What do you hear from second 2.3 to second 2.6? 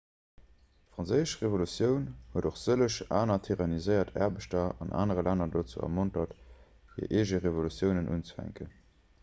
huet och